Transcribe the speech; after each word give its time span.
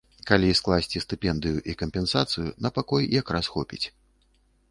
Калі 0.29 0.47
скласці 0.59 1.01
стыпендыю 1.05 1.59
і 1.73 1.75
кампенсацыю, 1.83 2.47
на 2.67 2.73
пакой 2.77 3.03
як 3.19 3.27
раз 3.35 3.45
хопіць. 3.57 3.83